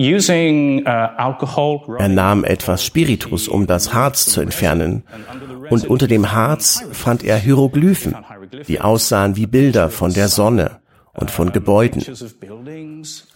Uh, 0.00 1.96
er 1.98 2.08
nahm 2.08 2.44
etwas 2.44 2.82
Spiritus, 2.84 3.48
um 3.48 3.66
das 3.66 3.92
Harz 3.92 4.24
zu 4.24 4.40
entfernen. 4.40 5.02
Und 5.68 5.86
unter 5.86 6.06
dem 6.06 6.32
Harz 6.32 6.82
fand 6.92 7.22
er 7.22 7.36
Hieroglyphen, 7.36 8.16
die 8.66 8.80
aussahen 8.80 9.36
wie 9.36 9.46
Bilder 9.46 9.90
von 9.90 10.14
der 10.14 10.28
Sonne 10.28 10.80
und 11.12 11.30
von 11.30 11.52
Gebäuden. 11.52 12.02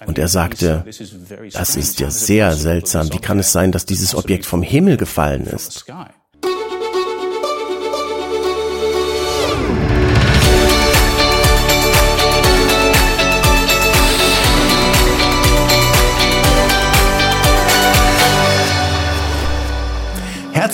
Und 0.06 0.18
er 0.18 0.28
sagte, 0.28 0.84
das 1.52 1.76
ist 1.76 2.00
ja 2.00 2.10
sehr 2.10 2.52
seltsam. 2.52 3.12
Wie 3.12 3.18
kann 3.18 3.38
es 3.38 3.52
sein, 3.52 3.70
dass 3.70 3.84
dieses 3.84 4.14
Objekt 4.14 4.46
vom 4.46 4.62
Himmel 4.62 4.96
gefallen 4.96 5.44
ist? 5.44 5.84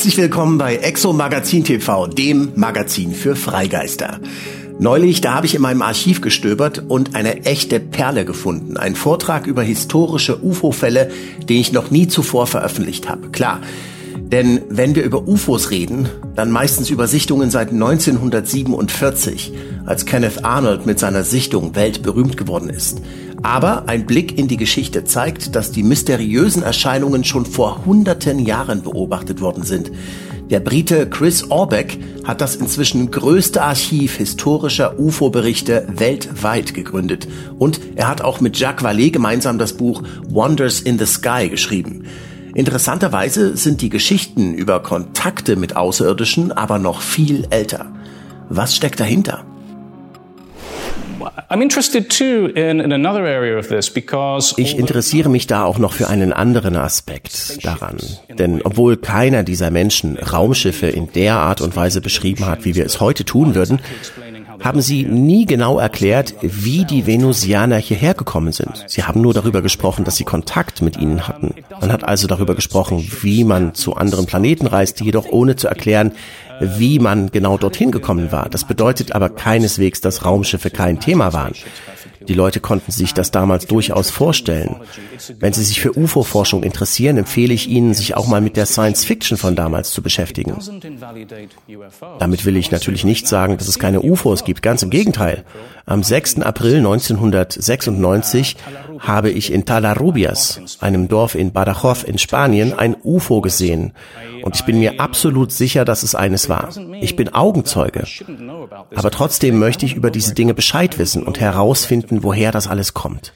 Herzlich 0.00 0.16
willkommen 0.16 0.56
bei 0.56 0.77
Exo 0.77 1.12
Magazin 1.12 1.62
TV, 1.62 2.06
dem 2.06 2.52
Magazin 2.54 3.12
für 3.12 3.36
Freigeister. 3.36 4.18
Neulich, 4.78 5.20
da 5.20 5.34
habe 5.34 5.45
ich 5.45 5.54
in 5.54 5.60
meinem 5.60 5.82
Archiv 5.82 6.23
gestöbert 6.23 6.82
und 6.88 7.14
eine 7.14 7.45
echte 7.45 7.80
Perle 7.80 8.24
gefunden. 8.24 8.78
Ein 8.78 8.95
Vortrag 8.95 9.46
über 9.46 9.62
historische 9.62 10.42
UFO-Fälle, 10.42 11.10
den 11.46 11.59
ich 11.59 11.73
noch 11.73 11.90
nie 11.90 12.09
zuvor 12.09 12.46
veröffentlicht 12.46 13.10
habe. 13.10 13.28
Klar, 13.28 13.60
denn 14.16 14.62
wenn 14.70 14.95
wir 14.95 15.02
über 15.02 15.28
UFOs 15.28 15.70
reden, 15.70 16.09
dann 16.34 16.51
meistens 16.51 16.88
über 16.88 17.06
Sichtungen 17.06 17.51
seit 17.51 17.70
1947, 17.70 19.52
als 19.84 20.06
Kenneth 20.06 20.46
Arnold 20.46 20.87
mit 20.87 20.98
seiner 20.98 21.24
Sichtung 21.24 21.74
weltberühmt 21.74 22.38
geworden 22.38 22.70
ist. 22.70 23.02
Aber 23.43 23.89
ein 23.89 24.07
Blick 24.07 24.39
in 24.39 24.49
die 24.49 24.57
Geschichte 24.57 25.05
zeigt, 25.05 25.57
dass 25.57 25.73
die 25.73 25.83
mysteriösen 25.83 26.62
Erscheinungen 26.62 27.25
schon 27.25 27.47
vor 27.47 27.85
hunderten 27.87 28.39
Jahren 28.39 28.83
beobachtet 28.83 29.41
worden 29.41 29.63
sind. 29.63 29.91
Der 30.51 30.60
Brite 30.60 31.09
Chris 31.09 31.51
Orbeck 31.51 31.99
hat 32.24 32.41
das 32.41 32.57
inzwischen 32.57 33.10
größte 33.10 33.63
Archiv 33.63 34.16
historischer 34.16 34.99
UFO-Berichte 34.99 35.87
weltweit 35.97 36.74
gegründet. 36.74 37.29
Und 37.59 37.80
er 37.95 38.09
hat 38.09 38.21
auch 38.21 38.41
mit 38.41 38.59
Jacques 38.59 38.85
Vallée 38.85 39.13
gemeinsam 39.13 39.59
das 39.59 39.75
Buch 39.75 40.02
Wonders 40.29 40.80
in 40.80 40.99
the 40.99 41.07
Sky 41.07 41.49
geschrieben. 41.49 42.04
Interessanterweise 42.54 43.57
sind 43.57 43.80
die 43.80 43.91
Geschichten 43.91 44.54
über 44.54 44.82
Kontakte 44.82 45.54
mit 45.54 45.77
Außerirdischen 45.77 46.51
aber 46.51 46.79
noch 46.79 47.01
viel 47.01 47.47
älter. 47.51 47.93
Was 48.49 48.75
steckt 48.75 48.99
dahinter? 48.99 49.45
Ich 54.59 54.79
interessiere 54.79 55.29
mich 55.29 55.46
da 55.46 55.65
auch 55.65 55.79
noch 55.79 55.93
für 55.93 56.09
einen 56.09 56.32
anderen 56.32 56.76
Aspekt 56.76 57.65
daran. 57.65 57.99
Denn 58.29 58.63
obwohl 58.63 58.96
keiner 58.96 59.43
dieser 59.43 59.71
Menschen 59.71 60.16
Raumschiffe 60.16 60.87
in 60.87 61.13
der 61.13 61.37
Art 61.37 61.60
und 61.60 61.76
Weise 61.76 62.01
beschrieben 62.01 62.46
hat, 62.46 62.65
wie 62.65 62.74
wir 62.74 62.87
es 62.87 63.01
heute 63.01 63.24
tun 63.24 63.54
würden, 63.54 63.80
haben 64.61 64.81
sie 64.81 65.05
nie 65.05 65.47
genau 65.47 65.78
erklärt, 65.78 66.34
wie 66.43 66.84
die 66.84 67.06
Venusianer 67.06 67.77
hierher 67.78 68.15
gekommen 68.15 68.53
sind. 68.53 68.84
Sie 68.87 69.05
haben 69.05 69.21
nur 69.21 69.34
darüber 69.34 69.62
gesprochen, 69.62 70.05
dass 70.05 70.16
sie 70.16 70.25
Kontakt 70.25 70.83
mit 70.83 70.97
ihnen 70.97 71.27
hatten. 71.27 71.55
Man 71.81 71.93
hat 71.93 72.05
also 72.05 72.27
darüber 72.27 72.55
gesprochen, 72.55 73.11
wie 73.22 73.44
man 73.44 73.75
zu 73.75 73.94
anderen 73.94 74.27
Planeten 74.27 74.66
reist, 74.66 75.00
jedoch 75.00 75.27
ohne 75.31 75.56
zu 75.56 75.69
erklären, 75.69 76.12
wie 76.61 76.99
man 76.99 77.31
genau 77.31 77.56
dorthin 77.56 77.91
gekommen 77.91 78.33
war. 78.33 78.49
Das 78.49 78.65
bedeutet 78.65 79.15
aber 79.15 79.31
keineswegs, 79.31 80.00
dass 80.00 80.25
Raumschiffe 80.25 80.71
kein 80.71 81.00
Thema 81.00 81.33
waren. 81.33 81.55
Die 82.28 82.34
Leute 82.34 82.60
konnten 82.60 82.93
sich 82.93 83.15
das 83.15 83.31
damals 83.31 83.66
durchaus 83.66 84.10
vorstellen. 84.10 84.76
Wenn 85.38 85.53
Sie 85.53 85.65
sich 85.65 85.81
für 85.81 85.97
UFO-Forschung 85.97 86.62
interessieren, 86.62 87.16
empfehle 87.16 87.54
ich 87.54 87.69
Ihnen, 87.69 87.94
sich 87.94 88.16
auch 88.16 88.26
mal 88.26 88.41
mit 88.41 88.56
der 88.56 88.66
Science 88.66 89.04
Fiction 89.04 89.37
von 89.37 89.56
damals 89.56 89.93
zu 89.93 90.03
beschäftigen. 90.03 90.56
Damit 92.19 92.44
will 92.44 92.56
ich 92.56 92.71
natürlich 92.71 93.04
nicht 93.04 93.26
sagen, 93.26 93.56
dass 93.56 93.69
es 93.69 93.78
keine 93.78 94.03
UFOs 94.03 94.44
gibt, 94.44 94.62
ganz 94.62 94.82
im 94.82 94.91
Gegenteil. 94.91 95.44
Am 95.86 96.03
6. 96.03 96.41
April 96.41 96.76
1996 96.78 98.56
habe 99.00 99.31
ich 99.31 99.52
in 99.52 99.64
Talarubias, 99.64 100.60
einem 100.81 101.08
Dorf 101.08 101.34
in 101.34 101.52
Badajoz 101.52 102.02
in 102.02 102.19
Spanien, 102.19 102.72
ein 102.72 102.97
UFO 103.02 103.41
gesehen. 103.41 103.92
Und 104.42 104.56
ich 104.56 104.64
bin 104.64 104.78
mir 104.78 105.00
absolut 105.00 105.52
sicher, 105.52 105.84
dass 105.84 106.02
es 106.02 106.14
eines 106.14 106.48
war. 106.48 106.70
Ich 107.00 107.16
bin 107.16 107.34
Augenzeuge. 107.34 108.04
Aber 108.94 109.10
trotzdem 109.10 109.58
möchte 109.58 109.87
ich 109.87 109.94
über 109.94 110.10
diese 110.10 110.34
Dinge 110.34 110.54
Bescheid 110.54 110.98
wissen 110.98 111.22
und 111.22 111.41
herausfinden, 111.41 112.09
woher 112.22 112.53
das 112.53 112.66
alles 112.66 112.94
kommt. 112.94 113.32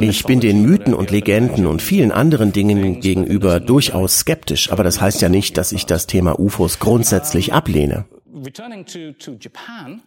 Ich 0.00 0.24
bin 0.24 0.40
den 0.40 0.62
Mythen 0.62 0.94
und 0.94 1.10
Legenden 1.10 1.66
und 1.66 1.82
vielen 1.82 2.12
anderen 2.12 2.52
Dingen 2.52 3.00
gegenüber 3.00 3.60
durchaus 3.60 4.18
skeptisch, 4.20 4.70
aber 4.70 4.84
das 4.84 5.00
heißt 5.00 5.20
ja 5.22 5.28
nicht, 5.28 5.56
dass 5.56 5.72
ich 5.72 5.86
das 5.86 6.06
Thema 6.06 6.38
UFOs 6.38 6.78
grundsätzlich 6.78 7.52
ablehne. 7.52 8.04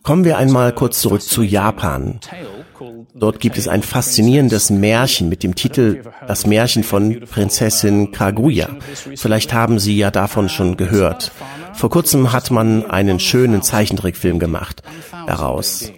Kommen 0.04 0.24
wir 0.26 0.38
einmal 0.38 0.74
kurz 0.74 1.02
zurück 1.02 1.22
zu 1.22 1.44
Japan. 1.44 2.20
Dort 3.16 3.40
gibt 3.40 3.58
es 3.58 3.68
ein 3.68 3.84
faszinierendes 3.84 4.70
Märchen 4.70 5.30
mit 5.30 5.44
dem 5.44 5.56
Titel 5.56 6.04
Das 6.28 6.46
Märchen 6.46 6.84
von 6.84 7.22
Prinzessin 7.22 8.12
Kaguya. 8.12 8.70
Vielleicht 9.16 9.54
haben 9.54 9.80
Sie 9.80 9.98
ja 9.98 10.12
davon 10.12 10.50
schon 10.50 10.78
gehört. 10.78 11.32
Vor 11.74 11.90
kurzem 11.90 12.32
hat 12.34 12.52
man 12.52 12.90
einen 12.90 13.20
schönen 13.20 13.62
Zeichentrickfilm 13.62 14.40
gemacht 14.40 14.84
daraus. 15.26 15.92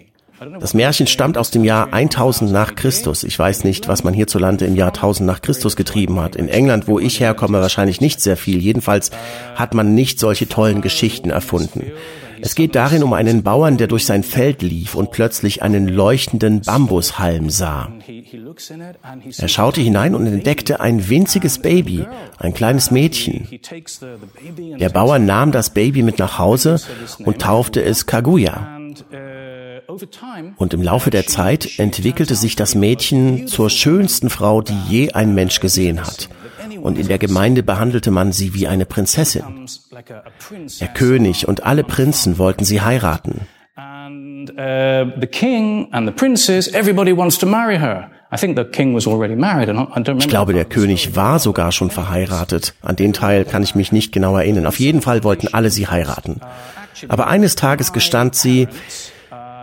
Das 0.58 0.72
Märchen 0.72 1.06
stammt 1.06 1.36
aus 1.36 1.50
dem 1.50 1.64
Jahr 1.64 1.92
1000 1.92 2.50
nach 2.50 2.74
Christus. 2.74 3.24
Ich 3.24 3.38
weiß 3.38 3.64
nicht, 3.64 3.88
was 3.88 4.04
man 4.04 4.14
hierzulande 4.14 4.64
im 4.64 4.74
Jahr 4.74 4.88
1000 4.88 5.26
nach 5.26 5.42
Christus 5.42 5.76
getrieben 5.76 6.18
hat. 6.18 6.34
In 6.34 6.48
England, 6.48 6.88
wo 6.88 6.98
ich 6.98 7.20
herkomme, 7.20 7.60
wahrscheinlich 7.60 8.00
nicht 8.00 8.22
sehr 8.22 8.38
viel. 8.38 8.58
Jedenfalls 8.58 9.10
hat 9.54 9.74
man 9.74 9.94
nicht 9.94 10.18
solche 10.18 10.48
tollen 10.48 10.80
Geschichten 10.80 11.28
erfunden. 11.28 11.92
Es 12.42 12.54
geht 12.54 12.74
darin 12.74 13.02
um 13.02 13.12
einen 13.12 13.42
Bauern, 13.42 13.76
der 13.76 13.86
durch 13.86 14.06
sein 14.06 14.22
Feld 14.22 14.62
lief 14.62 14.94
und 14.94 15.10
plötzlich 15.10 15.62
einen 15.62 15.88
leuchtenden 15.88 16.60
Bambushalm 16.62 17.50
sah. 17.50 17.92
Er 19.38 19.48
schaute 19.48 19.80
hinein 19.80 20.14
und 20.14 20.26
entdeckte 20.26 20.80
ein 20.80 21.08
winziges 21.08 21.58
Baby, 21.58 22.06
ein 22.38 22.54
kleines 22.54 22.90
Mädchen. 22.90 23.48
Der 24.78 24.88
Bauer 24.88 25.18
nahm 25.18 25.52
das 25.52 25.70
Baby 25.70 26.02
mit 26.02 26.18
nach 26.18 26.38
Hause 26.38 26.80
und 27.24 27.40
taufte 27.40 27.82
es 27.82 28.06
Kaguya. 28.06 28.78
Und 30.56 30.74
im 30.74 30.82
Laufe 30.82 31.10
der 31.10 31.26
Zeit 31.26 31.78
entwickelte 31.78 32.34
sich 32.34 32.56
das 32.56 32.74
Mädchen 32.74 33.46
zur 33.46 33.70
schönsten 33.70 34.30
Frau, 34.30 34.62
die 34.62 34.78
je 34.88 35.12
ein 35.12 35.34
Mensch 35.34 35.60
gesehen 35.60 36.00
hat. 36.00 36.28
Und 36.82 36.98
in 36.98 37.08
der 37.08 37.18
Gemeinde 37.18 37.62
behandelte 37.62 38.10
man 38.10 38.32
sie 38.32 38.54
wie 38.54 38.66
eine 38.66 38.86
Prinzessin. 38.86 39.42
Der 40.80 40.88
König 40.88 41.46
und 41.48 41.64
alle 41.64 41.84
Prinzen 41.84 42.38
wollten 42.38 42.64
sie 42.64 42.80
heiraten. 42.80 43.46
Ich 50.18 50.28
glaube, 50.28 50.52
der 50.52 50.64
König 50.64 51.16
war 51.16 51.38
sogar 51.38 51.72
schon 51.72 51.90
verheiratet. 51.90 52.74
An 52.82 52.96
den 52.96 53.12
Teil 53.12 53.44
kann 53.44 53.62
ich 53.62 53.74
mich 53.74 53.92
nicht 53.92 54.12
genau 54.12 54.36
erinnern. 54.36 54.66
Auf 54.66 54.78
jeden 54.78 55.02
Fall 55.02 55.24
wollten 55.24 55.48
alle 55.48 55.70
sie 55.70 55.88
heiraten. 55.88 56.40
Aber 57.08 57.26
eines 57.26 57.56
Tages 57.56 57.92
gestand 57.92 58.34
sie, 58.34 58.68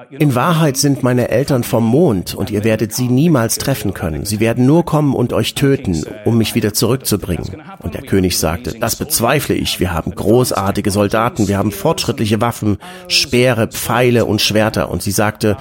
in 0.09 0.35
Wahrheit 0.35 0.77
sind 0.77 1.03
meine 1.03 1.29
Eltern 1.29 1.63
vom 1.63 1.85
Mond 1.85 2.35
und 2.35 2.49
ihr 2.49 2.63
werdet 2.63 2.93
sie 2.93 3.07
niemals 3.07 3.57
treffen 3.57 3.93
können. 3.93 4.25
Sie 4.25 4.39
werden 4.39 4.65
nur 4.65 4.85
kommen 4.85 5.13
und 5.13 5.33
euch 5.33 5.53
töten, 5.53 6.03
um 6.25 6.37
mich 6.37 6.55
wieder 6.55 6.73
zurückzubringen. 6.73 7.61
Und 7.79 7.93
der 7.93 8.03
König 8.03 8.37
sagte, 8.37 8.77
das 8.79 8.95
bezweifle 8.95 9.55
ich. 9.55 9.79
Wir 9.79 9.93
haben 9.93 10.11
großartige 10.11 10.91
Soldaten, 10.91 11.47
wir 11.47 11.57
haben 11.57 11.71
fortschrittliche 11.71 12.41
Waffen, 12.41 12.77
Speere, 13.07 13.67
Pfeile 13.67 14.25
und 14.25 14.41
Schwerter. 14.41 14.89
Und 14.89 15.01
sie 15.01 15.11
sagte, 15.11 15.57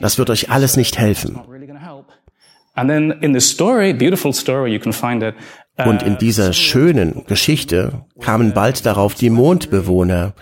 das 0.00 0.18
wird 0.18 0.30
euch 0.30 0.50
alles 0.50 0.76
nicht 0.76 0.98
helfen. 0.98 1.40
Und 5.76 6.02
in 6.02 6.18
dieser 6.18 6.52
schönen 6.52 7.24
Geschichte 7.26 8.04
kamen 8.20 8.52
bald 8.52 8.86
darauf 8.86 9.14
die 9.14 9.30
Mondbewohner, 9.30 10.34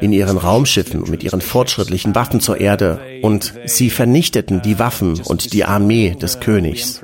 in 0.00 0.12
ihren 0.12 0.38
Raumschiffen 0.38 1.10
mit 1.10 1.22
ihren 1.22 1.40
fortschrittlichen 1.40 2.14
Waffen 2.14 2.40
zur 2.40 2.60
Erde 2.60 3.00
und 3.22 3.54
sie 3.66 3.90
vernichteten 3.90 4.62
die 4.62 4.78
Waffen 4.78 5.20
und 5.20 5.52
die 5.52 5.64
Armee 5.64 6.16
des 6.20 6.40
Königs. 6.40 7.02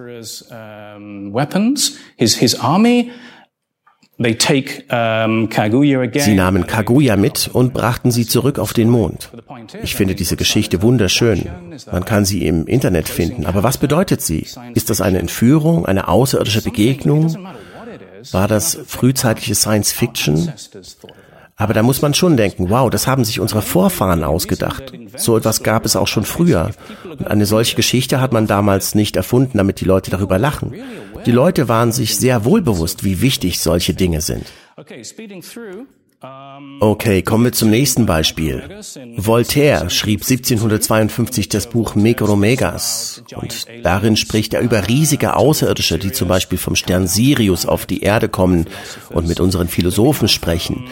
Sie 6.20 6.34
nahmen 6.34 6.66
Kaguya 6.66 7.16
mit 7.16 7.50
und 7.52 7.72
brachten 7.72 8.10
sie 8.10 8.26
zurück 8.26 8.58
auf 8.58 8.72
den 8.72 8.90
Mond. 8.90 9.30
Ich 9.82 9.94
finde 9.94 10.16
diese 10.16 10.36
Geschichte 10.36 10.82
wunderschön. 10.82 11.48
Man 11.92 12.04
kann 12.04 12.24
sie 12.24 12.44
im 12.44 12.66
Internet 12.66 13.08
finden. 13.08 13.46
Aber 13.46 13.62
was 13.62 13.78
bedeutet 13.78 14.20
sie? 14.20 14.44
Ist 14.74 14.90
das 14.90 15.00
eine 15.00 15.20
Entführung, 15.20 15.86
eine 15.86 16.08
außerirdische 16.08 16.62
Begegnung? 16.62 17.48
War 18.32 18.48
das 18.48 18.76
frühzeitliche 18.86 19.54
Science 19.54 19.92
Fiction? 19.92 20.52
Aber 21.60 21.74
da 21.74 21.82
muss 21.82 22.02
man 22.02 22.14
schon 22.14 22.36
denken, 22.36 22.70
wow, 22.70 22.88
das 22.88 23.08
haben 23.08 23.24
sich 23.24 23.40
unsere 23.40 23.62
Vorfahren 23.62 24.22
ausgedacht. 24.22 24.92
So 25.16 25.36
etwas 25.36 25.64
gab 25.64 25.84
es 25.84 25.96
auch 25.96 26.06
schon 26.06 26.24
früher. 26.24 26.70
Und 27.10 27.26
eine 27.26 27.46
solche 27.46 27.74
Geschichte 27.74 28.20
hat 28.20 28.32
man 28.32 28.46
damals 28.46 28.94
nicht 28.94 29.16
erfunden, 29.16 29.58
damit 29.58 29.80
die 29.80 29.84
Leute 29.84 30.12
darüber 30.12 30.38
lachen. 30.38 30.72
Die 31.26 31.32
Leute 31.32 31.68
waren 31.68 31.90
sich 31.90 32.16
sehr 32.16 32.44
wohlbewusst, 32.44 33.02
wie 33.02 33.20
wichtig 33.20 33.58
solche 33.58 33.92
Dinge 33.92 34.20
sind. 34.20 34.46
Okay, 36.80 37.22
kommen 37.22 37.44
wir 37.44 37.52
zum 37.52 37.70
nächsten 37.70 38.06
Beispiel. 38.06 38.80
Voltaire 39.16 39.90
schrieb 39.90 40.22
1752 40.22 41.48
das 41.48 41.68
Buch 41.68 41.94
Megas 41.96 43.22
und 43.36 43.66
darin 43.84 44.16
spricht 44.16 44.54
er 44.54 44.60
über 44.60 44.88
riesige 44.88 45.34
Außerirdische, 45.34 45.98
die 45.98 46.12
zum 46.12 46.28
Beispiel 46.28 46.58
vom 46.58 46.76
Stern 46.76 47.06
Sirius 47.06 47.66
auf 47.66 47.86
die 47.86 48.02
Erde 48.02 48.28
kommen 48.28 48.66
und 49.10 49.28
mit 49.28 49.38
unseren 49.38 49.68
Philosophen 49.68 50.28
sprechen. 50.28 50.88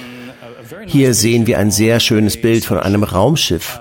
Hier 0.87 1.15
sehen 1.15 1.47
wir 1.47 1.59
ein 1.59 1.71
sehr 1.71 2.01
schönes 2.01 2.41
Bild 2.41 2.65
von 2.65 2.79
einem 2.79 3.03
Raumschiff. 3.03 3.81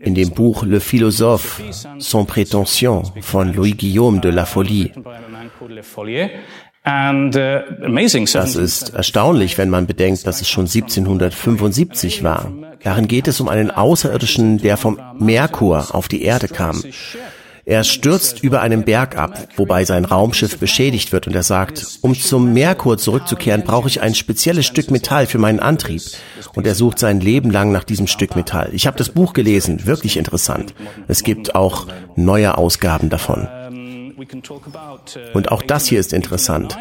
In 0.00 0.14
dem 0.14 0.30
Buch 0.30 0.64
Le 0.64 0.80
Philosophe, 0.80 1.62
sans 1.98 2.26
prétention 2.26 3.04
von 3.20 3.54
Louis 3.54 3.74
Guillaume 3.76 4.20
de 4.20 4.30
la 4.30 4.44
Folie. 4.44 4.92
Das 8.34 8.56
ist 8.56 8.94
erstaunlich, 8.94 9.56
wenn 9.56 9.70
man 9.70 9.86
bedenkt, 9.86 10.26
dass 10.26 10.42
es 10.42 10.48
schon 10.50 10.66
1775 10.66 12.22
war. 12.22 12.52
Darin 12.82 13.08
geht 13.08 13.26
es 13.26 13.40
um 13.40 13.48
einen 13.48 13.70
Außerirdischen, 13.70 14.58
der 14.58 14.76
vom 14.76 15.00
Merkur 15.18 15.94
auf 15.94 16.08
die 16.08 16.22
Erde 16.22 16.48
kam. 16.48 16.82
Er 17.66 17.82
stürzt 17.82 18.42
über 18.42 18.60
einen 18.60 18.84
Berg 18.84 19.16
ab, 19.16 19.48
wobei 19.56 19.84
sein 19.84 20.04
Raumschiff 20.04 20.58
beschädigt 20.58 21.12
wird 21.12 21.26
und 21.26 21.34
er 21.34 21.42
sagt, 21.42 21.98
um 22.02 22.14
zum 22.14 22.52
Merkur 22.52 22.98
zurückzukehren, 22.98 23.62
brauche 23.62 23.88
ich 23.88 24.02
ein 24.02 24.14
spezielles 24.14 24.66
Stück 24.66 24.90
Metall 24.90 25.26
für 25.26 25.38
meinen 25.38 25.60
Antrieb. 25.60 26.02
Und 26.54 26.66
er 26.66 26.74
sucht 26.74 26.98
sein 26.98 27.20
Leben 27.20 27.50
lang 27.50 27.72
nach 27.72 27.84
diesem 27.84 28.06
Stück 28.06 28.36
Metall. 28.36 28.68
Ich 28.72 28.86
habe 28.86 28.98
das 28.98 29.08
Buch 29.08 29.32
gelesen, 29.32 29.86
wirklich 29.86 30.18
interessant. 30.18 30.74
Es 31.08 31.22
gibt 31.22 31.54
auch 31.54 31.86
neue 32.16 32.58
Ausgaben 32.58 33.08
davon. 33.08 33.48
Und 35.32 35.50
auch 35.50 35.62
das 35.62 35.86
hier 35.86 36.00
ist 36.00 36.12
interessant. 36.12 36.76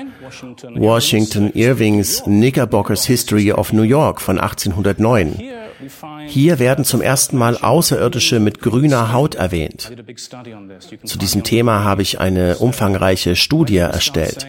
Washington 0.75 1.51
Irvings 1.53 2.23
Knickerbockers 2.23 3.05
History 3.05 3.51
of 3.51 3.73
New 3.73 3.83
York 3.83 4.21
von 4.21 4.39
1809. 4.39 5.62
Hier 6.27 6.59
werden 6.59 6.85
zum 6.85 7.01
ersten 7.01 7.37
Mal 7.37 7.57
Außerirdische 7.57 8.39
mit 8.39 8.59
grüner 8.59 9.13
Haut 9.13 9.35
erwähnt. 9.35 9.91
Zu 11.03 11.17
diesem 11.17 11.43
Thema 11.43 11.83
habe 11.83 12.01
ich 12.01 12.19
eine 12.19 12.57
umfangreiche 12.57 13.35
Studie 13.35 13.77
erstellt. 13.77 14.47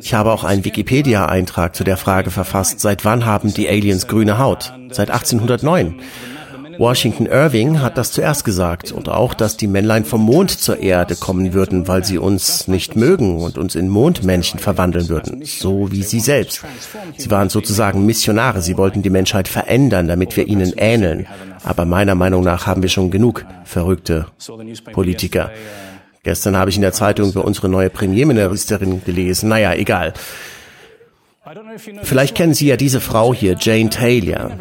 Ich 0.00 0.14
habe 0.14 0.32
auch 0.32 0.44
einen 0.44 0.64
Wikipedia-Eintrag 0.64 1.74
zu 1.74 1.84
der 1.84 1.96
Frage 1.96 2.30
verfasst, 2.30 2.80
seit 2.80 3.04
wann 3.04 3.24
haben 3.24 3.52
die 3.52 3.68
Aliens 3.68 4.06
grüne 4.06 4.38
Haut? 4.38 4.72
Seit 4.90 5.10
1809. 5.10 6.00
Washington 6.78 7.26
Irving 7.26 7.80
hat 7.80 7.98
das 7.98 8.12
zuerst 8.12 8.44
gesagt 8.44 8.92
und 8.92 9.08
auch, 9.08 9.34
dass 9.34 9.56
die 9.56 9.66
Männlein 9.66 10.04
vom 10.04 10.22
Mond 10.22 10.50
zur 10.50 10.78
Erde 10.78 11.16
kommen 11.16 11.52
würden, 11.52 11.88
weil 11.88 12.04
sie 12.04 12.18
uns 12.18 12.68
nicht 12.68 12.96
mögen 12.96 13.38
und 13.38 13.58
uns 13.58 13.74
in 13.74 13.88
Mondmännchen 13.88 14.60
verwandeln 14.60 15.08
würden, 15.08 15.42
so 15.44 15.90
wie 15.90 16.02
sie 16.02 16.20
selbst. 16.20 16.62
Sie 17.16 17.30
waren 17.30 17.48
sozusagen 17.48 18.06
Missionare, 18.06 18.62
sie 18.62 18.76
wollten 18.76 19.02
die 19.02 19.10
Menschheit 19.10 19.48
verändern, 19.48 20.08
damit 20.08 20.36
wir 20.36 20.46
ihnen 20.46 20.72
ähneln. 20.76 21.26
Aber 21.62 21.84
meiner 21.84 22.14
Meinung 22.14 22.44
nach 22.44 22.66
haben 22.66 22.82
wir 22.82 22.88
schon 22.88 23.10
genug 23.10 23.44
verrückte 23.64 24.26
Politiker. 24.92 25.50
Gestern 26.22 26.56
habe 26.56 26.70
ich 26.70 26.76
in 26.76 26.82
der 26.82 26.92
Zeitung 26.92 27.30
über 27.30 27.44
unsere 27.44 27.68
neue 27.68 27.90
Premierministerin 27.90 29.04
gelesen. 29.04 29.50
Naja, 29.50 29.74
egal. 29.74 30.14
Vielleicht 32.02 32.34
kennen 32.34 32.54
Sie 32.54 32.66
ja 32.66 32.76
diese 32.76 33.00
Frau 33.00 33.34
hier, 33.34 33.56
Jane 33.60 33.90
Taylor. 33.90 34.52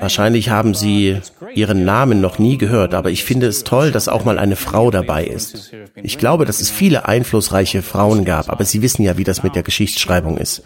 Wahrscheinlich 0.00 0.48
haben 0.48 0.74
Sie 0.74 1.18
ihren 1.54 1.84
Namen 1.84 2.20
noch 2.20 2.38
nie 2.38 2.56
gehört, 2.56 2.94
aber 2.94 3.10
ich 3.10 3.24
finde 3.24 3.46
es 3.46 3.62
toll, 3.64 3.90
dass 3.92 4.08
auch 4.08 4.24
mal 4.24 4.38
eine 4.38 4.56
Frau 4.56 4.90
dabei 4.90 5.24
ist. 5.24 5.72
Ich 6.02 6.16
glaube, 6.16 6.46
dass 6.46 6.60
es 6.60 6.70
viele 6.70 7.06
einflussreiche 7.06 7.82
Frauen 7.82 8.24
gab, 8.24 8.48
aber 8.48 8.64
Sie 8.64 8.80
wissen 8.80 9.02
ja, 9.02 9.18
wie 9.18 9.24
das 9.24 9.42
mit 9.42 9.54
der 9.54 9.62
Geschichtsschreibung 9.62 10.38
ist. 10.38 10.62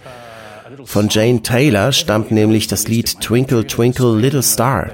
Von 0.84 1.08
Jane 1.08 1.42
Taylor 1.42 1.92
stammt 1.92 2.30
nämlich 2.30 2.68
das 2.68 2.86
Lied 2.86 3.20
Twinkle 3.20 3.66
Twinkle 3.66 4.16
Little 4.16 4.42
Star. 4.42 4.90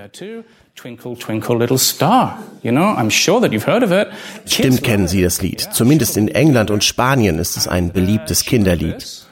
Twinkle, 0.77 1.17
twinkle, 1.17 1.57
little 1.57 1.79
star. 1.79 2.39
You 2.63 2.73
know, 2.73 2.83
I'm 2.83 3.09
sure 3.09 3.41
that 3.41 3.53
you've 3.53 3.67
heard 3.67 3.85
of 3.85 3.93
it. 3.93 4.09
Stimmt 4.45 4.83
kennen 4.83 5.07
Sie 5.07 5.23
das 5.23 5.41
Lied. 5.41 5.61
Zumindest 5.73 6.17
in 6.17 6.29
England 6.29 6.71
und 6.71 6.83
Spanien 6.83 7.39
ist 7.39 7.57
es 7.57 7.69
ein 7.69 7.93
beliebtes 7.93 8.45
Kinderlied. 8.45 9.25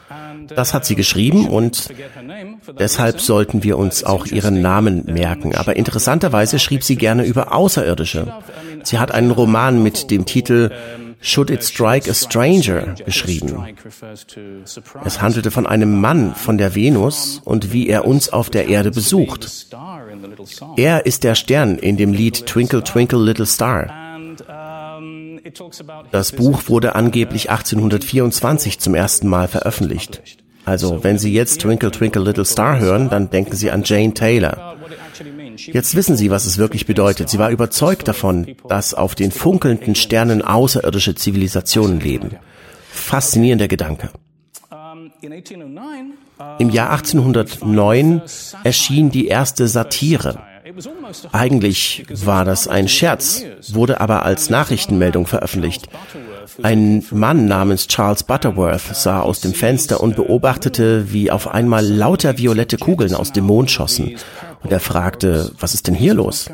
Das 0.57 0.75
hat 0.75 0.85
sie 0.85 0.95
geschrieben 0.95 1.49
und 1.49 1.89
deshalb 2.79 3.21
sollten 3.21 3.63
wir 3.63 3.79
uns 3.79 4.05
auch 4.05 4.27
ihren 4.27 4.61
Namen 4.61 5.05
merken. 5.07 5.55
Aber 5.55 5.77
interessanterweise 5.77 6.59
schrieb 6.59 6.83
sie 6.83 6.97
gerne 6.97 7.25
über 7.25 7.53
Außerirdische. 7.55 8.33
Sie 8.83 8.99
hat 8.99 9.13
einen 9.13 9.31
Roman 9.31 9.83
mit 9.83 10.11
dem 10.11 10.25
Titel 10.27 10.71
Should 11.21 11.51
It 11.51 11.63
Strike 11.63 12.11
a 12.11 12.15
Stranger 12.15 12.97
geschrieben. 13.05 13.65
Es 15.05 15.23
handelte 15.23 15.53
von 15.53 15.67
einem 15.67 16.01
Mann 16.01 16.35
von 16.35 16.59
der 16.59 16.75
Venus 16.75 17.41
und 17.45 17.73
wie 17.73 17.89
er 17.89 18.07
uns 18.07 18.31
auf 18.31 18.51
der 18.51 18.67
Erde 18.67 18.91
besucht. 18.91 19.69
Er 20.77 21.07
ist 21.07 21.23
der 21.23 21.37
Stern 21.37 21.79
in 21.79 21.97
dem 21.97 22.13
Lied 22.13 22.47
Twinkle 22.47 22.83
Twinkle 22.83 23.23
Little 23.23 23.47
Star. 23.47 23.89
Das 26.11 26.33
Buch 26.33 26.69
wurde 26.69 26.95
angeblich 26.95 27.51
1824 27.51 28.79
zum 28.79 28.95
ersten 28.95 29.29
Mal 29.29 29.49
veröffentlicht. 29.49 30.23
Also, 30.65 31.03
wenn 31.03 31.19
Sie 31.19 31.33
jetzt 31.33 31.63
Twinkle 31.63 31.91
Twinkle 31.91 32.23
Little 32.23 32.45
Star 32.45 32.79
hören, 32.79 33.11
dann 33.11 33.31
denken 33.31 33.57
Sie 33.57 33.71
an 33.71 33.83
Jane 33.85 34.15
Taylor. 34.15 34.77
Jetzt 35.57 35.95
wissen 35.95 36.17
Sie, 36.17 36.31
was 36.31 36.47
es 36.47 36.59
wirklich 36.59 36.87
bedeutet. 36.87 37.29
Sie 37.29 37.39
war 37.39 37.51
überzeugt 37.51 38.09
davon, 38.09 38.55
dass 38.69 38.95
auf 38.95 39.15
den 39.15 39.33
funkelnden 39.33 39.95
Sternen 39.95 40.43
außerirdische 40.43 41.15
Zivilisationen 41.15 42.01
leben. 42.01 42.37
Faszinierender 42.91 43.69
Gedanke. 43.69 44.11
Im 46.59 46.71
Jahr 46.71 46.91
1809 46.91 48.23
erschien 48.65 49.11
die 49.11 49.29
erste 49.29 49.69
Satire. 49.69 50.41
Eigentlich 51.33 52.05
war 52.25 52.45
das 52.45 52.69
ein 52.69 52.89
Scherz, 52.89 53.45
wurde 53.73 54.01
aber 54.01 54.25
als 54.25 54.51
Nachrichtenmeldung 54.51 55.27
veröffentlicht. 55.27 55.89
Ein 56.63 57.05
Mann 57.11 57.47
namens 57.47 57.89
Charles 57.89 58.25
Butterworth 58.25 58.95
sah 58.95 59.21
aus 59.21 59.41
dem 59.41 59.55
Fenster 59.55 60.01
und 60.01 60.17
beobachtete, 60.17 61.13
wie 61.13 61.31
auf 61.31 61.49
einmal 61.49 61.85
lauter 61.85 62.39
violette 62.39 62.77
Kugeln 62.79 63.15
aus 63.15 63.33
dem 63.33 63.45
Mond 63.45 63.71
schossen. 63.71 64.17
Und 64.63 64.73
er 64.73 64.81
fragte, 64.81 65.53
was 65.59 65.75
ist 65.75 65.87
denn 65.87 65.95
hier 65.95 66.15
los? 66.15 66.51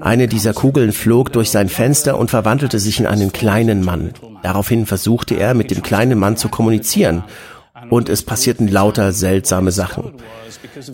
Eine 0.00 0.28
dieser 0.28 0.52
Kugeln 0.52 0.92
flog 0.92 1.32
durch 1.32 1.50
sein 1.50 1.68
Fenster 1.68 2.18
und 2.18 2.30
verwandelte 2.30 2.78
sich 2.78 3.00
in 3.00 3.06
einen 3.06 3.32
kleinen 3.32 3.84
Mann. 3.84 4.12
Daraufhin 4.42 4.86
versuchte 4.86 5.34
er, 5.34 5.54
mit 5.54 5.70
dem 5.70 5.82
kleinen 5.82 6.18
Mann 6.18 6.36
zu 6.36 6.48
kommunizieren 6.48 7.24
und 7.90 8.08
es 8.08 8.22
passierten 8.22 8.68
lauter 8.68 9.12
seltsame 9.12 9.70
Sachen. 9.70 10.12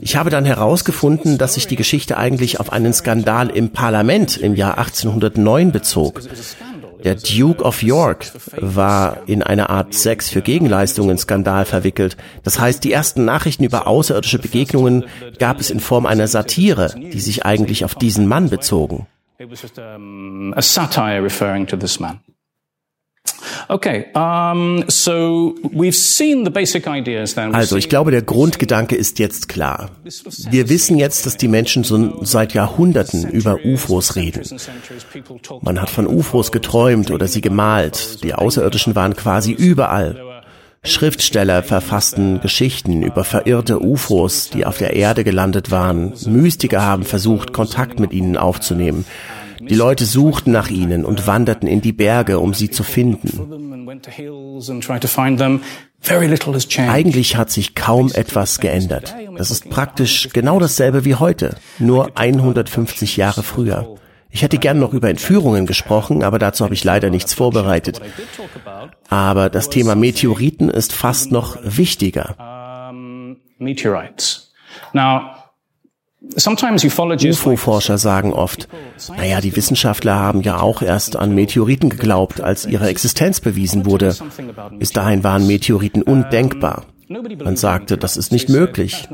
Ich 0.01 0.17
habe 0.17 0.31
dann 0.31 0.45
herausgefunden, 0.45 1.39
dass 1.39 1.55
sich 1.55 1.67
die 1.67 1.77
Geschichte 1.77 2.17
eigentlich 2.17 2.61
auf 2.61 2.73
einen 2.73 2.93
Skandal 2.93 3.51
im 3.51 3.71
Parlament 3.71 4.37
im 4.37 4.55
Jahr 4.55 4.79
1809 4.79 5.73
bezog. 5.73 6.21
Der 7.05 7.17
Duke 7.17 7.63
of 7.63 7.83
York 7.83 8.33
war 8.57 9.19
in 9.27 9.43
eine 9.43 9.69
Art 9.69 9.93
Sex 9.93 10.31
für 10.31 10.41
Gegenleistungen 10.41 11.19
Skandal 11.19 11.67
verwickelt. 11.67 12.17
Das 12.45 12.59
heißt, 12.59 12.83
die 12.83 12.93
ersten 12.93 13.27
Nachrichten 13.27 13.65
über 13.65 13.87
außerirdische 13.87 14.39
Begegnungen 14.39 15.05
gab 15.39 15.61
es 15.61 15.71
in 15.71 15.81
Form 15.81 16.07
einer 16.07 16.29
Satire, 16.29 16.95
die 16.97 17.21
sich 17.21 17.45
eigentlich 17.45 17.85
auf 17.85 17.95
diesen 17.95 18.27
Mann 18.27 18.49
bezogen. 18.49 19.07
It 19.39 19.51
was 19.51 19.63
just 19.63 19.79
a 19.79 20.63
satire 20.63 21.23
referring 21.23 21.67
to 21.67 21.77
this 21.77 22.01
man. 22.01 22.21
Also 27.55 27.77
ich 27.77 27.89
glaube, 27.89 28.11
der 28.11 28.23
Grundgedanke 28.23 28.97
ist 28.97 29.19
jetzt 29.19 29.49
klar. 29.49 29.91
Wir 30.51 30.69
wissen 30.69 30.99
jetzt, 30.99 31.27
dass 31.27 31.37
die 31.37 31.49
Menschen 31.49 31.85
so 31.85 32.25
seit 32.25 32.55
Jahrhunderten 32.55 33.29
über 33.29 33.59
UFOs 33.65 34.17
reden. 34.17 34.43
Man 35.63 35.81
hat 35.81 35.91
von 35.91 36.07
UFOs 36.07 36.53
geträumt 36.53 37.11
oder 37.11 37.29
sie 37.29 37.41
gemalt. 37.41 38.23
Die 38.23 38.35
Außerirdischen 38.35 38.95
waren 38.95 39.17
quasi 39.17 39.53
überall. 39.53 40.35
Schriftsteller 40.87 41.63
verfassten 41.63 42.43
Geschichten 42.43 43.03
über 43.03 43.25
verirrte 43.25 43.83
UFOs, 43.83 44.51
die 44.51 44.67
auf 44.67 44.77
der 44.77 44.93
Erde 44.95 45.25
gelandet 45.25 45.71
waren. 45.71 46.13
Mystiker 46.27 46.83
haben 46.83 47.05
versucht, 47.05 47.55
Kontakt 47.55 48.01
mit 48.01 48.13
ihnen 48.13 48.37
aufzunehmen. 48.37 49.07
Die 49.61 49.75
Leute 49.75 50.05
suchten 50.05 50.53
nach 50.53 50.71
ihnen 50.71 51.05
und 51.05 51.27
wanderten 51.27 51.69
in 51.69 51.81
die 51.81 51.93
Berge, 51.93 52.39
um 52.39 52.55
sie 52.55 52.71
zu 52.71 52.83
finden. 52.83 53.91
Eigentlich 56.89 57.37
hat 57.37 57.51
sich 57.51 57.75
kaum 57.75 58.13
etwas 58.13 58.61
geändert. 58.61 59.15
Das 59.37 59.51
ist 59.51 59.71
praktisch 59.71 60.29
genau 60.33 60.59
dasselbe 60.59 61.05
wie 61.05 61.15
heute, 61.15 61.57
nur 61.79 62.19
150 62.19 63.17
Jahre 63.17 63.43
früher. 63.43 63.97
Ich 64.31 64.43
hätte 64.43 64.59
gern 64.59 64.81
noch 64.81 64.93
über 64.93 65.09
Entführungen 65.09 65.65
gesprochen, 65.65 66.25
aber 66.25 66.41
dazu 66.41 66.65
habe 66.65 66.75
ich 66.75 66.83
leider 66.83 67.09
nichts 67.09 67.35
vorbereitet. 67.35 68.01
Aber 69.09 69.49
das 69.49 69.71
Thema 69.71 69.95
Meteoriten 69.95 70.69
ist 70.69 70.93
fast 70.93 71.31
noch 71.31 71.57
wichtiger. 71.63 72.35
Meteorites. 73.59 74.53
Now, 74.93 75.31
UFO-Forscher 77.31 77.99
sagen 77.99 78.33
oft, 78.33 78.69
naja, 79.17 79.41
die 79.41 79.55
Wissenschaftler 79.55 80.15
haben 80.15 80.43
ja 80.43 80.61
auch 80.61 80.83
erst 80.83 81.17
an 81.17 81.35
Meteoriten 81.35 81.91
geglaubt, 81.91 82.41
als 82.41 82.67
ihre 82.67 82.89
Existenz 82.89 83.41
bewiesen 83.41 83.87
wurde. 83.87 84.17
Bis 84.79 84.91
dahin 84.91 85.23
waren 85.25 85.47
Meteoriten 85.47 86.03
undenkbar. 86.03 86.85
Man 87.09 87.57
sagte, 87.57 87.99
das 87.99 88.17
ist 88.17 88.33
nicht 88.33 88.49
möglich. 88.49 89.09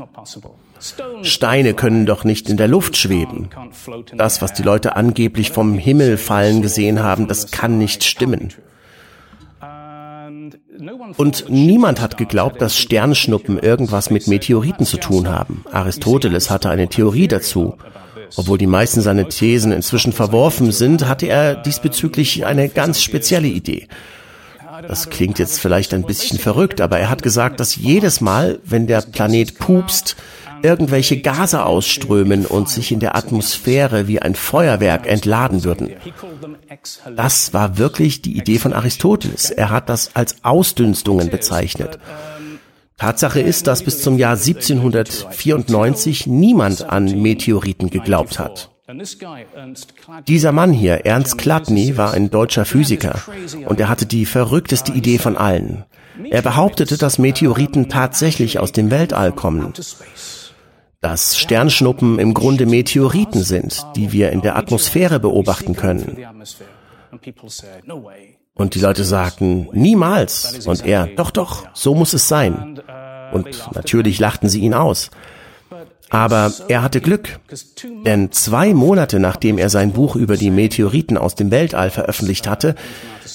Steine 1.21 1.73
können 1.73 2.05
doch 2.05 2.23
nicht 2.23 2.49
in 2.49 2.57
der 2.57 2.67
Luft 2.67 2.97
schweben. 2.97 3.49
Das, 4.15 4.41
was 4.41 4.53
die 4.53 4.63
Leute 4.63 4.95
angeblich 4.95 5.51
vom 5.51 5.77
Himmel 5.77 6.17
fallen 6.17 6.61
gesehen 6.61 7.03
haben, 7.03 7.27
das 7.27 7.51
kann 7.51 7.77
nicht 7.77 8.03
stimmen. 8.03 8.49
Und 11.17 11.45
niemand 11.49 11.99
hat 11.99 12.17
geglaubt, 12.17 12.61
dass 12.61 12.77
Sternschnuppen 12.77 13.59
irgendwas 13.59 14.09
mit 14.09 14.27
Meteoriten 14.27 14.85
zu 14.85 14.97
tun 14.97 15.29
haben. 15.29 15.65
Aristoteles 15.71 16.49
hatte 16.49 16.69
eine 16.69 16.87
Theorie 16.87 17.27
dazu. 17.27 17.77
Obwohl 18.37 18.57
die 18.57 18.67
meisten 18.67 19.01
seiner 19.01 19.27
Thesen 19.27 19.71
inzwischen 19.71 20.13
verworfen 20.13 20.71
sind, 20.71 21.07
hatte 21.07 21.27
er 21.27 21.55
diesbezüglich 21.55 22.45
eine 22.45 22.69
ganz 22.69 23.01
spezielle 23.01 23.47
Idee. 23.47 23.87
Das 24.87 25.09
klingt 25.09 25.37
jetzt 25.37 25.59
vielleicht 25.59 25.93
ein 25.93 26.03
bisschen 26.03 26.39
verrückt, 26.39 26.81
aber 26.81 26.97
er 26.97 27.09
hat 27.09 27.21
gesagt, 27.21 27.59
dass 27.59 27.75
jedes 27.75 28.21
Mal, 28.21 28.59
wenn 28.63 28.87
der 28.87 29.01
Planet 29.01 29.59
pupst, 29.59 30.15
irgendwelche 30.63 31.21
Gase 31.21 31.65
ausströmen 31.65 32.45
und 32.45 32.69
sich 32.69 32.91
in 32.91 32.99
der 32.99 33.15
Atmosphäre 33.15 34.07
wie 34.07 34.21
ein 34.21 34.35
Feuerwerk 34.35 35.07
entladen 35.07 35.63
würden. 35.63 35.91
Das 37.15 37.53
war 37.53 37.77
wirklich 37.77 38.21
die 38.21 38.37
Idee 38.37 38.59
von 38.59 38.73
Aristoteles. 38.73 39.51
Er 39.51 39.69
hat 39.69 39.89
das 39.89 40.15
als 40.15 40.43
Ausdünstungen 40.43 41.29
bezeichnet. 41.29 41.99
Tatsache 42.97 43.41
ist, 43.41 43.65
dass 43.65 43.83
bis 43.83 44.01
zum 44.01 44.17
Jahr 44.19 44.37
1794 44.37 46.27
niemand 46.27 46.87
an 46.87 47.21
Meteoriten 47.21 47.89
geglaubt 47.89 48.37
hat. 48.37 48.69
Dieser 50.27 50.51
Mann 50.51 50.71
hier, 50.73 51.05
Ernst 51.05 51.37
Chladni, 51.37 51.97
war 51.97 52.13
ein 52.13 52.29
deutscher 52.29 52.65
Physiker 52.65 53.19
und 53.65 53.79
er 53.79 53.89
hatte 53.89 54.05
die 54.05 54.25
verrückteste 54.25 54.91
Idee 54.91 55.17
von 55.17 55.37
allen. 55.37 55.85
Er 56.29 56.41
behauptete, 56.41 56.97
dass 56.97 57.17
Meteoriten 57.17 57.89
tatsächlich 57.89 58.59
aus 58.59 58.71
dem 58.71 58.91
Weltall 58.91 59.31
kommen 59.31 59.73
dass 61.01 61.37
Sternschnuppen 61.37 62.19
im 62.19 62.33
Grunde 62.33 62.67
Meteoriten 62.67 63.43
sind, 63.43 63.85
die 63.95 64.11
wir 64.11 64.31
in 64.31 64.41
der 64.41 64.55
Atmosphäre 64.55 65.19
beobachten 65.19 65.75
können. 65.75 66.17
Und 68.53 68.75
die 68.75 68.79
Leute 68.79 69.03
sagten, 69.03 69.67
niemals. 69.73 70.67
Und 70.67 70.85
er, 70.85 71.07
doch, 71.07 71.31
doch, 71.31 71.67
so 71.73 71.95
muss 71.95 72.13
es 72.13 72.27
sein. 72.27 72.79
Und 73.33 73.47
natürlich 73.73 74.19
lachten 74.19 74.47
sie 74.47 74.59
ihn 74.61 74.75
aus. 74.75 75.09
Aber 76.11 76.51
er 76.67 76.83
hatte 76.83 76.99
Glück, 76.99 77.39
denn 78.05 78.33
zwei 78.33 78.73
Monate 78.73 79.19
nachdem 79.19 79.57
er 79.57 79.69
sein 79.69 79.93
Buch 79.93 80.17
über 80.17 80.35
die 80.35 80.51
Meteoriten 80.51 81.17
aus 81.17 81.35
dem 81.35 81.51
Weltall 81.51 81.89
veröffentlicht 81.89 82.47
hatte, 82.47 82.75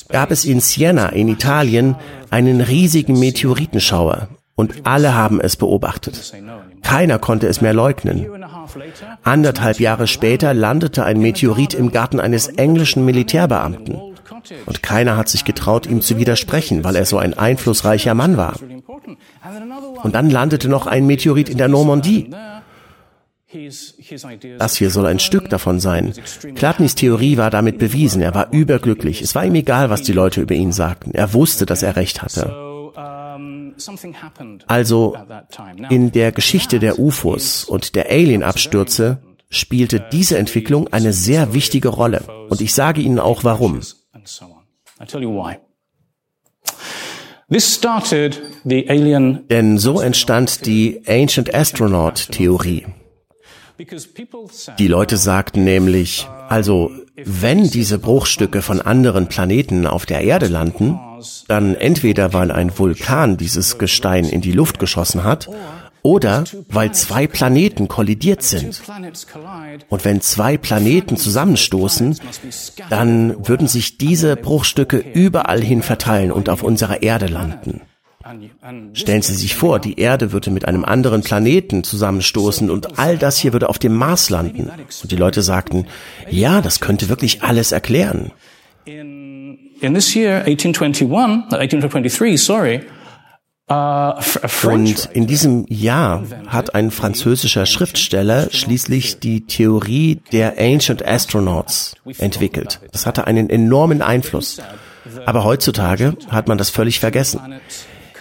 gab 0.09 0.31
es 0.31 0.45
in 0.45 0.61
Siena 0.61 1.09
in 1.09 1.29
Italien 1.29 1.97
einen 2.29 2.61
riesigen 2.61 3.19
Meteoritenschauer 3.19 4.29
und 4.57 4.87
alle 4.87 5.15
haben 5.15 5.41
es 5.41 5.57
beobachtet. 5.57 6.35
Keiner 6.87 7.19
konnte 7.19 7.49
es 7.49 7.61
mehr 7.61 7.75
leugnen. 7.75 8.27
Anderthalb 9.25 9.81
Jahre 9.81 10.07
später 10.07 10.55
landete 10.55 11.05
ein 11.05 11.19
Meteorit 11.19 11.75
im 11.75 11.91
Garten 11.91 12.21
eines 12.21 12.47
englischen 12.47 13.05
Militärbeamten. 13.05 14.01
Und 14.67 14.83
keiner 14.85 15.17
hat 15.17 15.29
sich 15.29 15.45
getraut, 15.45 15.87
ihm 15.87 16.01
zu 16.01 16.17
widersprechen, 16.17 16.85
weil 16.85 16.95
er 16.95 17.05
so 17.05 17.19
ein 17.19 17.35
einflussreicher 17.35 18.15
Mann 18.15 18.37
war. 18.37 18.55
Und 20.05 20.15
dann 20.15 20.31
landete 20.31 20.69
noch 20.69 20.87
ein 20.87 21.09
Meteorit 21.09 21.49
in 21.49 21.59
der 21.59 21.67
Normandie. 21.67 22.31
Das 24.59 24.77
hier 24.77 24.91
soll 24.91 25.07
ein 25.07 25.19
Stück 25.19 25.51
davon 25.51 25.81
sein. 25.81 26.13
Chladnis 26.55 26.95
Theorie 26.95 27.37
war 27.37 27.51
damit 27.51 27.79
bewiesen. 27.79 28.23
Er 28.23 28.35
war 28.35 28.53
überglücklich. 28.53 29.23
Es 29.23 29.35
war 29.35 29.45
ihm 29.45 29.57
egal, 29.57 29.91
was 29.91 30.03
die 30.03 30.13
Leute 30.13 30.41
über 30.41 30.55
ihn 30.55 30.71
sagten. 30.71 31.11
Er 31.15 31.35
wusste, 31.35 31.67
dass 31.67 31.83
er 31.83 31.97
recht 31.97 32.23
hatte. 32.23 32.76
Also 34.67 35.17
in 35.91 36.13
der 36.13 36.33
Geschichte 36.33 36.79
der 36.79 36.99
UFOs 36.99 37.65
und 37.65 37.95
der 37.95 38.11
Alien-Abstürze 38.11 39.23
spielte 39.49 40.05
diese 40.13 40.39
Entwicklung 40.39 40.89
eine 40.89 41.13
sehr 41.13 41.55
wichtige 41.55 41.89
Rolle. 41.89 42.23
Und 42.49 42.61
ich 42.61 42.75
sage 42.75 43.01
Ihnen 43.01 43.19
auch 43.19 43.45
warum. 43.45 43.81
Denn 49.49 49.79
so 49.79 50.01
entstand 50.01 50.67
die 50.67 51.03
Ancient 51.07 51.55
Astronaut 51.55 52.33
Theorie. 52.33 52.87
Die 54.79 54.89
Leute 54.89 55.17
sagten 55.17 55.65
nämlich, 55.65 56.27
also 56.49 56.91
wenn 57.17 57.71
diese 57.71 57.99
Bruchstücke 57.99 58.63
von 58.63 58.81
anderen 58.81 59.29
Planeten 59.29 59.87
auf 59.87 60.07
der 60.07 60.23
Erde 60.23 60.47
landen, 60.49 60.99
dann 61.49 61.75
entweder 61.75 62.33
weil 62.33 62.51
ein 62.51 62.79
Vulkan 62.79 63.37
dieses 63.37 63.79
Gestein 63.79 64.25
in 64.25 64.41
die 64.41 64.53
Luft 64.53 64.79
geschossen 64.79 65.25
hat, 65.25 65.49
oder 66.07 66.45
weil 66.69 66.93
zwei 66.93 67.27
Planeten 67.27 67.89
kollidiert 67.89 68.41
sind. 68.43 68.81
Und 69.89 70.05
wenn 70.05 70.21
zwei 70.21 70.57
Planeten 70.57 71.17
zusammenstoßen, 71.17 72.17
dann 72.91 73.49
würden 73.49 73.67
sich 73.67 73.99
diese 73.99 74.37
Bruchstücke 74.37 74.99
überall 74.99 75.61
hin 75.61 75.83
verteilen 75.83 76.31
und 76.31 76.49
auf 76.49 76.63
unserer 76.63 77.03
Erde 77.03 77.27
landen. 77.27 77.81
Stellen 78.93 79.23
Sie 79.23 79.35
sich 79.35 79.55
vor, 79.55 79.79
die 79.81 79.99
Erde 79.99 80.33
würde 80.33 80.51
mit 80.51 80.67
einem 80.67 80.85
anderen 80.85 81.23
Planeten 81.23 81.83
zusammenstoßen 81.83 82.71
und 82.71 82.99
all 82.99 83.19
das 83.19 83.39
hier 83.39 83.53
würde 83.53 83.69
auf 83.69 83.79
dem 83.79 83.95
Mars 83.95 84.31
landen. 84.31 84.71
Und 85.03 85.11
die 85.11 85.17
Leute 85.17 85.43
sagten, 85.43 85.87
ja, 86.29 86.61
das 86.61 86.81
könnte 86.81 87.09
wirklich 87.09 87.43
alles 87.43 87.73
erklären. 87.73 88.31
In 89.81 89.95
this 89.95 90.15
year, 90.15 90.45
1821, 90.47 91.53
1823, 91.53 92.37
sorry, 92.43 92.81
uh, 93.71 94.13
und 94.63 95.09
in 95.13 95.27
diesem 95.27 95.67
Jahr 95.69 96.23
hat 96.47 96.75
ein 96.75 96.91
französischer 96.91 97.67
Schriftsteller 97.67 98.49
schließlich 98.53 99.19
die 99.19 99.45
Theorie 99.47 100.21
der 100.33 100.55
Ancient 100.59 101.07
Astronauts 101.07 101.97
entwickelt. 102.19 102.81
Das 102.93 103.07
hatte 103.07 103.27
einen 103.27 103.51
enormen 103.51 104.03
Einfluss. 104.03 104.61
Aber 105.25 105.45
heutzutage 105.45 106.17
hat 106.29 106.49
man 106.49 106.59
das 106.59 106.71
völlig 106.71 107.01
vergessen. 107.01 107.41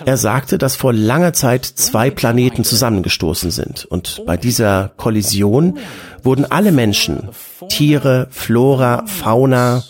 Er 0.04 0.18
sagte, 0.18 0.58
dass 0.58 0.76
vor 0.76 0.94
langer 0.94 1.34
Zeit 1.34 1.64
zwei 1.66 2.10
Planeten 2.10 2.64
zusammengestoßen 2.64 3.50
sind 3.50 3.86
und 3.86 4.24
bei 4.26 4.36
dieser 4.36 4.92
Kollision 4.98 5.80
wurden 6.22 6.46
alle 6.46 6.72
Menschen, 6.72 7.30
Tiere, 7.70 8.28
Flora, 8.30 9.06
Fauna, 9.06 9.84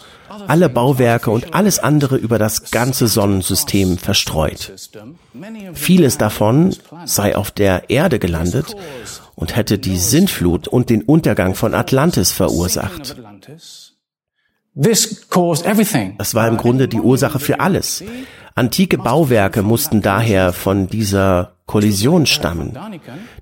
alle 0.48 0.70
Bauwerke 0.70 1.32
und 1.32 1.54
alles 1.54 1.80
andere 1.80 2.15
über 2.18 2.38
das 2.39 2.72
ganze 2.72 3.08
Sonnensystem 3.08 3.98
verstreut. 3.98 4.74
Vieles 5.74 6.18
davon 6.18 6.75
sei 7.06 7.36
auf 7.36 7.51
der 7.51 7.89
Erde 7.89 8.20
gelandet 8.20 8.75
und 9.36 9.56
hätte 9.56 9.77
die 9.77 9.98
Sintflut 9.98 10.68
und 10.68 10.89
den 10.89 11.01
Untergang 11.01 11.56
von 11.56 11.74
Atlantis 11.74 12.32
verursacht. 12.32 13.15
Das 16.18 16.36
war 16.36 16.48
im 16.48 16.58
Grunde 16.58 16.88
die 16.88 17.00
Ursache 17.00 17.39
für 17.39 17.60
alles. 17.62 18.04
Antike 18.56 18.98
Bauwerke 18.98 19.63
mussten 19.63 20.01
daher 20.01 20.51
von 20.54 20.88
dieser 20.88 21.56
Kollision 21.65 22.25
stammen. 22.25 22.77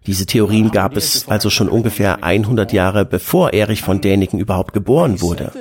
Diese 0.06 0.26
Theorien 0.26 0.72
gab 0.72 0.96
es 0.96 1.28
also 1.28 1.50
schon 1.50 1.70
ungefähr 1.70 2.24
100 2.24 2.72
Jahre 2.72 3.06
bevor 3.06 3.54
Erich 3.54 3.82
von 3.82 4.00
Däniken 4.00 4.40
überhaupt 4.40 4.74
geboren 4.74 5.22
wurde. 5.22 5.52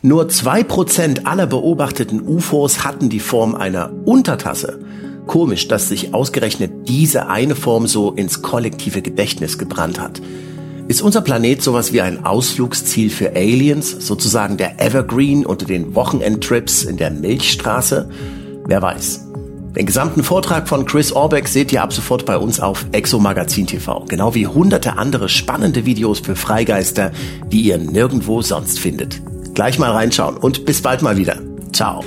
Nur 0.00 0.28
zwei 0.28 0.62
Prozent 0.62 1.26
aller 1.26 1.48
beobachteten 1.48 2.22
UFOs 2.22 2.84
hatten 2.84 3.08
die 3.08 3.18
Form 3.18 3.56
einer 3.56 3.90
Untertasse. 4.04 4.78
Komisch, 5.26 5.66
dass 5.66 5.88
sich 5.88 6.14
ausgerechnet 6.14 6.88
diese 6.88 7.26
eine 7.26 7.56
Form 7.56 7.88
so 7.88 8.12
ins 8.12 8.40
kollektive 8.40 9.02
Gedächtnis 9.02 9.58
gebrannt 9.58 10.00
hat. 10.00 10.22
Ist 10.86 11.02
unser 11.02 11.20
Planet 11.20 11.60
sowas 11.62 11.92
wie 11.92 12.00
ein 12.00 12.24
Ausflugsziel 12.24 13.10
für 13.10 13.34
Aliens, 13.34 13.90
sozusagen 13.90 14.56
der 14.56 14.80
Evergreen 14.80 15.44
unter 15.44 15.66
den 15.66 15.96
Wochenendtrips 15.96 16.84
in 16.84 16.96
der 16.96 17.10
Milchstraße? 17.10 18.08
Wer 18.66 18.80
weiß. 18.80 19.24
Den 19.76 19.84
gesamten 19.84 20.22
Vortrag 20.22 20.68
von 20.68 20.86
Chris 20.86 21.12
Orbeck 21.12 21.48
seht 21.48 21.72
ihr 21.72 21.82
ab 21.82 21.92
sofort 21.92 22.24
bei 22.24 22.38
uns 22.38 22.60
auf 22.60 22.86
Exomagazin 22.92 23.66
TV, 23.66 24.04
genau 24.08 24.34
wie 24.34 24.46
hunderte 24.46 24.96
andere 24.96 25.28
spannende 25.28 25.84
Videos 25.84 26.20
für 26.20 26.36
Freigeister, 26.36 27.10
die 27.50 27.62
ihr 27.62 27.78
nirgendwo 27.78 28.42
sonst 28.42 28.78
findet. 28.78 29.20
Gleich 29.58 29.76
mal 29.76 29.90
reinschauen 29.90 30.36
und 30.36 30.66
bis 30.66 30.80
bald 30.82 31.02
mal 31.02 31.16
wieder. 31.16 31.36
Ciao. 31.72 32.04